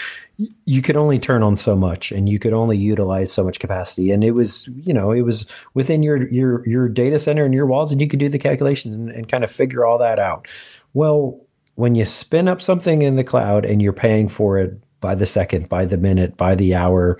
you 0.64 0.82
could 0.82 0.96
only 0.96 1.20
turn 1.20 1.44
on 1.44 1.58
so 1.58 1.76
much, 1.76 2.14
and 2.14 2.30
you 2.30 2.40
could 2.40 2.54
only 2.54 2.78
utilize 2.78 3.30
so 3.30 3.44
much 3.44 3.60
capacity. 3.60 4.10
And 4.10 4.24
it 4.24 4.32
was, 4.32 4.70
you 4.86 4.94
know, 4.94 5.12
it 5.12 5.24
was 5.24 5.46
within 5.74 6.02
your 6.02 6.30
your 6.30 6.66
your 6.66 6.88
data 6.88 7.20
center 7.20 7.44
and 7.44 7.54
your 7.54 7.66
walls, 7.66 7.92
and 7.92 8.00
you 8.00 8.08
could 8.08 8.20
do 8.20 8.30
the 8.30 8.40
calculations 8.40 8.96
and, 8.96 9.10
and 9.10 9.28
kind 9.28 9.44
of 9.44 9.52
figure 9.52 9.86
all 9.86 9.98
that 9.98 10.20
out. 10.20 10.48
Well, 10.94 11.42
when 11.76 11.96
you 11.96 12.06
spin 12.06 12.48
up 12.48 12.62
something 12.62 13.02
in 13.02 13.18
the 13.18 13.26
cloud 13.26 13.66
and 13.66 13.82
you're 13.82 13.92
paying 13.92 14.30
for 14.30 14.60
it 14.60 14.82
by 15.00 15.16
the 15.16 15.26
second, 15.26 15.70
by 15.70 15.86
the 15.86 15.98
minute, 15.98 16.38
by 16.38 16.56
the 16.56 16.76
hour, 16.76 17.18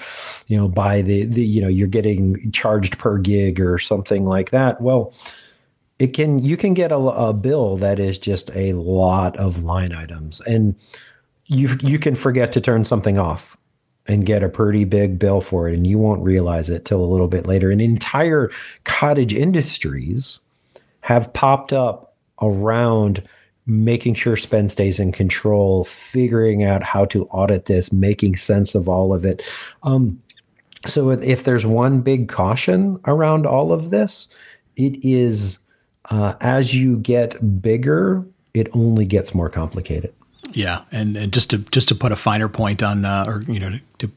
you 0.48 0.58
know, 0.58 0.68
by 0.68 1.02
the, 1.02 1.26
the 1.26 1.46
you 1.46 1.62
know, 1.62 1.68
you're 1.68 1.88
getting 1.88 2.52
charged 2.52 2.98
per 2.98 3.18
gig 3.18 3.60
or 3.60 3.78
something 3.78 4.26
like 4.26 4.52
that. 4.52 4.82
Well, 4.82 5.14
it 6.00 6.08
can 6.08 6.40
you 6.40 6.58
can 6.58 6.74
get 6.74 6.92
a, 6.92 6.98
a 6.98 7.34
bill 7.34 7.78
that 7.78 8.00
is 8.00 8.20
just 8.20 8.52
a 8.54 8.74
lot 8.74 9.36
of 9.38 9.64
line 9.64 9.94
items, 9.94 10.42
and 10.42 10.76
you 11.46 11.78
you 11.82 11.98
can 11.98 12.16
forget 12.16 12.52
to 12.52 12.62
turn 12.62 12.84
something 12.84 13.18
off 13.18 13.58
and 14.08 14.26
get 14.26 14.44
a 14.44 14.50
pretty 14.50 14.86
big 14.86 15.20
bill 15.20 15.42
for 15.42 15.68
it, 15.68 15.74
and 15.74 15.88
you 15.88 15.98
won't 15.98 16.24
realize 16.24 16.70
it 16.70 16.86
till 16.86 17.04
a 17.04 17.06
little 17.06 17.28
bit 17.28 17.48
later. 17.48 17.72
And 17.72 17.82
entire 17.82 18.50
cottage 18.84 19.34
industries 19.34 20.40
have 21.02 21.34
popped 21.34 21.74
up 21.74 22.16
around 22.42 23.24
making 23.68 24.14
sure 24.14 24.38
spend 24.38 24.72
stays 24.72 24.98
in 24.98 25.12
control, 25.12 25.84
figuring 25.84 26.64
out 26.64 26.82
how 26.82 27.06
to 27.06 27.26
audit 27.26 27.66
this, 27.66 27.92
making 27.92 28.38
sense 28.38 28.74
of 28.74 28.88
all 28.88 29.14
of 29.14 29.26
it. 29.26 29.44
Um, 29.84 30.22
so 30.86 31.10
if 31.10 31.44
there's 31.44 31.66
one 31.66 32.02
big 32.02 32.30
caution 32.30 33.00
around 33.06 33.46
all 33.46 33.74
of 33.74 33.90
this, 33.90 34.30
it 34.78 35.04
is 35.04 35.60
uh, 36.10 36.36
as 36.40 36.74
you 36.74 36.98
get 37.00 37.62
bigger, 37.62 38.26
it 38.54 38.70
only 38.74 39.06
gets 39.06 39.36
more 39.36 39.50
complicated. 39.50 40.14
Yeah, 40.52 40.84
and, 40.92 41.18
and 41.18 41.34
just 41.34 41.50
to 41.50 41.58
just 41.58 41.90
to 41.90 41.96
put 41.96 42.12
a 42.12 42.16
finer 42.16 42.48
point 42.48 42.82
on, 42.82 43.04
uh, 43.04 43.26
or 43.28 43.42
you 43.48 43.60
know, 43.60 43.72
to, 43.72 43.82
to 44.00 44.12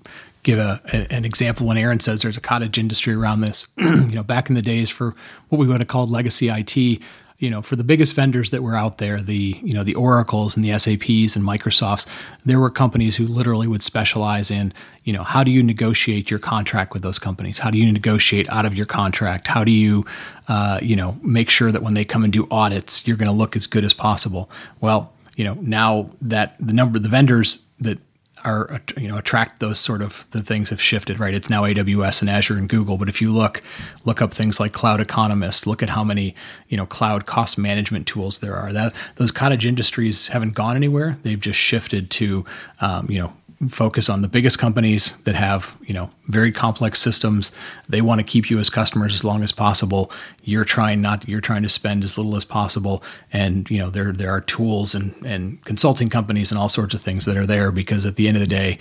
give 0.45 0.59
a, 0.59 0.81
a, 0.93 1.13
an 1.13 1.25
example 1.25 1.67
when 1.67 1.77
Aaron 1.77 1.99
says 1.99 2.23
there's 2.23 2.37
a 2.37 2.41
cottage 2.41 2.79
industry 2.79 3.15
around 3.15 3.41
this. 3.41 3.67
you 3.79 4.13
know, 4.13 4.23
back 4.23 4.49
in 4.49 4.55
the 4.55 4.63
days 4.63 4.91
for 4.91 5.15
what 5.49 5.59
we 5.59 5.67
would 5.67 5.81
have 5.81 5.89
called 5.89 6.11
legacy 6.11 6.49
IT, 6.49 7.03
you 7.41 7.49
know, 7.49 7.63
for 7.63 7.75
the 7.75 7.83
biggest 7.83 8.15
vendors 8.15 8.51
that 8.51 8.63
were 8.63 8.77
out 8.77 8.99
there, 8.99 9.21
the 9.21 9.59
you 9.63 9.73
know 9.73 9.83
the 9.83 9.95
Oracles 9.95 10.57
and 10.57 10.65
the 10.65 10.79
SAPs 10.79 11.37
and 11.37 11.45
Microsofts, 11.45 12.07
there 12.45 12.61
were 12.61 12.69
companies 12.69 13.17
who 13.17 13.27
literally 13.27 13.67
would 13.67 13.83
specialize 13.83 14.51
in 14.51 14.75
you 15.05 15.15
know 15.15 15.23
how 15.23 15.43
do 15.43 15.51
you 15.51 15.63
negotiate 15.63 16.31
your 16.31 16.39
contract 16.39 16.93
with 16.93 17.03
those 17.03 17.19
companies? 17.19 17.59
How 17.59 17.71
do 17.71 17.79
you 17.79 17.91
negotiate 17.91 18.49
out 18.51 18.67
of 18.67 18.75
your 18.75 18.85
contract? 18.85 19.49
How 19.49 19.65
do 19.65 19.73
you 19.73 20.05
uh, 20.49 20.81
you 20.83 20.95
know 20.95 21.19
make 21.23 21.49
sure 21.49 21.73
that 21.73 21.83
when 21.83 21.95
they 21.95 22.05
come 22.05 22.25
and 22.25 22.33
do 22.33 22.47
audits, 22.51 23.09
you're 23.09 23.17
going 23.17 23.31
to 23.31 23.37
look 23.37 23.57
as 23.57 23.67
good 23.67 23.85
as 23.85 23.95
possible? 23.95 24.51
Well, 24.83 25.11
you 25.35 25.45
know 25.45 25.55
now 25.63 26.11
that 26.21 26.57
the 26.61 26.75
number 26.75 26.99
of 26.99 27.03
the 27.03 27.09
vendors 27.09 27.65
that 27.79 27.99
are 28.45 28.81
you 28.97 29.09
know 29.09 29.19
attract 29.19 29.61
those 29.61 29.79
sort 29.79 30.03
of 30.03 30.27
the 30.31 30.43
things 30.43 30.71
have 30.71 30.81
shifted 30.81 31.19
right? 31.19 31.35
It's 31.35 31.51
now 31.51 31.63
aws 31.63 32.21
and 32.21 32.31
azure 32.31 32.57
and 32.57 32.69
google 32.69 32.97
but 32.97 33.09
if 33.09 33.21
you 33.21 33.31
look 33.31 33.61
look 34.05 34.23
up 34.23 34.33
things 34.33 34.61
like 34.61 34.73
cloud 34.73 35.01
economist 35.01 35.67
look 35.67 35.83
at 35.83 35.91
how 35.91 36.05
many 36.05 36.35
you 36.69 36.77
know 36.77 36.87
cloud 36.87 37.27
cost 37.27 37.59
management 37.59 38.07
tools 38.07 38.39
there 38.39 38.57
are. 38.57 38.73
That 38.73 38.95
those 39.17 39.31
cottage 39.31 39.67
industries 39.67 40.29
haven't 40.29 40.55
gone 40.55 40.77
anywhere. 40.77 41.19
They've 41.23 41.41
just 41.41 41.59
shifted 41.59 42.11
to 42.13 42.45
um, 42.81 43.07
you 43.11 43.19
know 43.19 43.33
focus 43.69 44.09
on 44.09 44.23
the 44.23 44.29
biggest 44.29 44.59
companies 44.59 45.15
that 45.25 45.35
have 45.35 45.77
you 45.83 45.93
know 45.93 46.11
very 46.29 46.51
complex 46.51 47.01
systems. 47.01 47.53
They 47.89 48.01
want 48.01 48.21
to 48.21 48.25
keep 48.25 48.49
you 48.49 48.59
as 48.59 48.71
customers 48.71 49.15
as 49.15 49.23
long 49.23 49.43
as 49.43 49.53
possible. 49.53 50.11
You're 50.45 50.65
trying 50.65 51.03
not 51.03 51.29
you're 51.29 51.43
trying 51.43 51.63
to 51.63 51.69
spend 51.69 52.03
as 52.03 52.17
little 52.17 52.37
as 52.37 52.45
possible. 52.45 53.03
And 53.33 53.69
you 53.71 53.79
know 53.79 53.91
there 53.91 54.13
there 54.13 54.31
are 54.31 54.41
tools 54.41 54.95
and 54.95 55.15
and 55.27 55.63
consulting 55.65 56.09
companies 56.09 56.51
and 56.51 56.59
all 56.59 56.71
sorts 56.71 56.95
of 56.95 57.03
things 57.03 57.27
that 57.27 57.37
are 57.37 57.47
there 57.47 57.71
because 57.71 58.07
at 58.07 58.17
the 58.17 58.29
end 58.31 58.37
of 58.37 58.43
the 58.43 58.49
day 58.49 58.79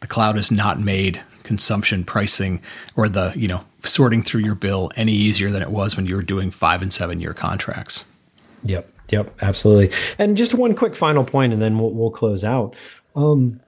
the 0.00 0.06
cloud 0.06 0.36
has 0.36 0.50
not 0.50 0.80
made 0.80 1.22
consumption 1.42 2.04
pricing 2.04 2.60
or 2.96 3.08
the 3.08 3.32
you 3.36 3.46
know 3.46 3.62
sorting 3.82 4.22
through 4.22 4.40
your 4.40 4.54
bill 4.54 4.90
any 4.96 5.12
easier 5.12 5.50
than 5.50 5.60
it 5.60 5.70
was 5.70 5.94
when 5.96 6.06
you 6.06 6.16
were 6.16 6.22
doing 6.22 6.50
5 6.50 6.80
and 6.80 6.92
7 6.92 7.20
year 7.20 7.34
contracts 7.34 8.04
yep 8.64 8.88
Yep, 9.10 9.42
absolutely. 9.42 9.96
And 10.18 10.36
just 10.36 10.54
one 10.54 10.74
quick 10.74 10.96
final 10.96 11.24
point, 11.24 11.52
and 11.52 11.60
then 11.60 11.78
we'll, 11.78 11.90
we'll 11.90 12.10
close 12.10 12.44
out. 12.44 12.74
Um, 13.14 13.60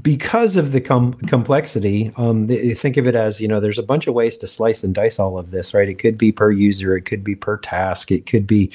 because 0.00 0.56
of 0.56 0.72
the 0.72 0.80
com- 0.80 1.14
complexity, 1.14 2.12
um, 2.16 2.46
they, 2.46 2.74
think 2.74 2.96
of 2.96 3.06
it 3.06 3.14
as 3.14 3.40
you 3.40 3.48
know, 3.48 3.58
there's 3.58 3.78
a 3.78 3.82
bunch 3.82 4.06
of 4.06 4.14
ways 4.14 4.36
to 4.38 4.46
slice 4.46 4.84
and 4.84 4.94
dice 4.94 5.18
all 5.18 5.38
of 5.38 5.50
this, 5.50 5.74
right? 5.74 5.88
It 5.88 5.98
could 5.98 6.16
be 6.16 6.30
per 6.32 6.50
user, 6.50 6.96
it 6.96 7.02
could 7.02 7.24
be 7.24 7.34
per 7.34 7.56
task, 7.56 8.12
it 8.12 8.26
could 8.26 8.46
be, 8.46 8.70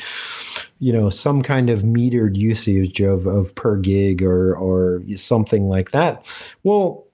you 0.80 0.92
know, 0.92 1.10
some 1.10 1.42
kind 1.42 1.70
of 1.70 1.84
metered 1.84 2.36
usage 2.36 3.00
of, 3.00 3.28
of 3.28 3.56
per 3.56 3.78
gig 3.78 4.22
or 4.22 4.56
or 4.56 5.02
something 5.16 5.70
like 5.70 5.92
that. 5.92 6.26
Well, 6.64 7.06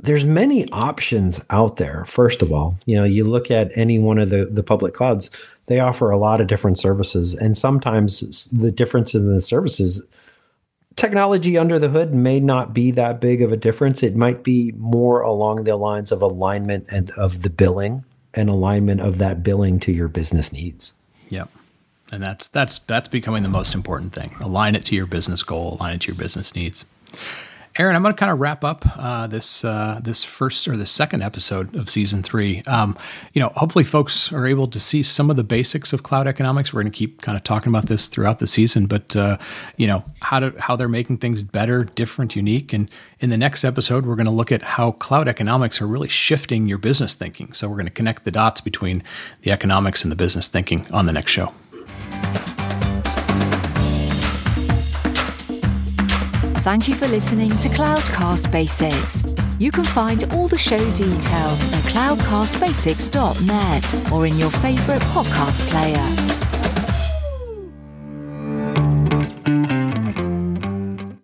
there's 0.00 0.24
many 0.24 0.68
options 0.70 1.40
out 1.50 1.76
there. 1.76 2.04
First 2.06 2.42
of 2.42 2.52
all, 2.52 2.76
you 2.86 2.96
know, 2.96 3.04
you 3.04 3.24
look 3.24 3.50
at 3.50 3.70
any 3.76 3.98
one 3.98 4.18
of 4.18 4.30
the 4.30 4.46
the 4.46 4.64
public 4.64 4.94
clouds, 4.94 5.30
they 5.66 5.78
offer 5.78 6.10
a 6.10 6.18
lot 6.18 6.40
of 6.40 6.48
different 6.48 6.78
services, 6.78 7.34
and 7.34 7.56
sometimes 7.56 8.50
the 8.50 8.72
differences 8.72 9.22
in 9.22 9.32
the 9.32 9.40
services 9.40 10.04
technology 10.96 11.58
under 11.58 11.78
the 11.78 11.88
hood 11.88 12.14
may 12.14 12.40
not 12.40 12.72
be 12.74 12.90
that 12.92 13.20
big 13.20 13.42
of 13.42 13.52
a 13.52 13.56
difference. 13.56 14.02
It 14.02 14.16
might 14.16 14.42
be 14.42 14.72
more 14.76 15.20
along 15.20 15.64
the 15.64 15.76
lines 15.76 16.12
of 16.12 16.22
alignment 16.22 16.86
and 16.90 17.10
of 17.12 17.42
the 17.42 17.50
billing 17.50 18.04
and 18.34 18.48
alignment 18.48 19.00
of 19.00 19.18
that 19.18 19.42
billing 19.42 19.80
to 19.80 19.92
your 19.92 20.08
business 20.08 20.52
needs. 20.52 20.94
Yep. 21.28 21.50
And 22.12 22.22
that's 22.22 22.48
that's 22.48 22.78
that's 22.80 23.08
becoming 23.08 23.42
the 23.42 23.48
most 23.48 23.74
important 23.74 24.12
thing. 24.12 24.34
Align 24.40 24.74
it 24.76 24.84
to 24.86 24.94
your 24.94 25.06
business 25.06 25.42
goal, 25.42 25.78
align 25.80 25.94
it 25.94 26.00
to 26.02 26.08
your 26.08 26.16
business 26.16 26.54
needs. 26.54 26.84
Aaron, 27.76 27.96
I'm 27.96 28.02
going 28.02 28.14
to 28.14 28.18
kind 28.18 28.30
of 28.30 28.38
wrap 28.38 28.62
up 28.62 28.84
uh, 28.96 29.26
this 29.26 29.64
uh, 29.64 30.00
this 30.00 30.22
first 30.22 30.68
or 30.68 30.76
the 30.76 30.86
second 30.86 31.22
episode 31.22 31.74
of 31.74 31.90
season 31.90 32.22
three. 32.22 32.62
Um, 32.68 32.96
you 33.32 33.40
know, 33.40 33.48
hopefully, 33.56 33.82
folks 33.82 34.32
are 34.32 34.46
able 34.46 34.68
to 34.68 34.78
see 34.78 35.02
some 35.02 35.28
of 35.28 35.34
the 35.34 35.42
basics 35.42 35.92
of 35.92 36.04
cloud 36.04 36.28
economics. 36.28 36.72
We're 36.72 36.82
going 36.82 36.92
to 36.92 36.96
keep 36.96 37.20
kind 37.20 37.36
of 37.36 37.42
talking 37.42 37.70
about 37.70 37.86
this 37.86 38.06
throughout 38.06 38.38
the 38.38 38.46
season, 38.46 38.86
but 38.86 39.16
uh, 39.16 39.38
you 39.76 39.88
know 39.88 40.04
how 40.20 40.38
to 40.38 40.54
how 40.60 40.76
they're 40.76 40.86
making 40.86 41.16
things 41.16 41.42
better, 41.42 41.82
different, 41.82 42.36
unique. 42.36 42.72
And 42.72 42.88
in 43.18 43.30
the 43.30 43.38
next 43.38 43.64
episode, 43.64 44.06
we're 44.06 44.16
going 44.16 44.26
to 44.26 44.32
look 44.32 44.52
at 44.52 44.62
how 44.62 44.92
cloud 44.92 45.26
economics 45.26 45.82
are 45.82 45.88
really 45.88 46.08
shifting 46.08 46.68
your 46.68 46.78
business 46.78 47.16
thinking. 47.16 47.54
So 47.54 47.68
we're 47.68 47.76
going 47.76 47.86
to 47.86 47.92
connect 47.92 48.24
the 48.24 48.30
dots 48.30 48.60
between 48.60 49.02
the 49.42 49.50
economics 49.50 50.04
and 50.04 50.12
the 50.12 50.16
business 50.16 50.46
thinking 50.46 50.86
on 50.92 51.06
the 51.06 51.12
next 51.12 51.32
show. 51.32 51.52
Thank 56.64 56.88
you 56.88 56.94
for 56.94 57.06
listening 57.06 57.50
to 57.50 57.68
Cloudcast 57.68 58.50
Basics. 58.50 59.22
You 59.60 59.70
can 59.70 59.84
find 59.84 60.24
all 60.32 60.48
the 60.48 60.56
show 60.56 60.78
details 60.92 61.66
at 61.66 61.82
cloudcastbasics.net 61.92 64.10
or 64.10 64.26
in 64.26 64.38
your 64.38 64.50
favorite 64.50 65.02
podcast 65.02 65.60
player. 65.68 66.23